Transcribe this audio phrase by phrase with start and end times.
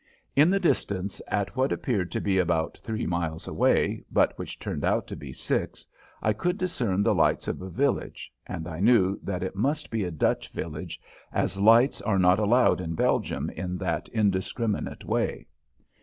[0.35, 4.83] In the distance, at what appeared to be about three miles away, but which turned
[4.83, 5.85] out to be six,
[6.23, 10.03] I could discern the lights of a village, and I knew that it must be
[10.03, 10.99] a Dutch village,
[11.31, 15.45] as lights are not allowed in Belgium in that indiscriminate way.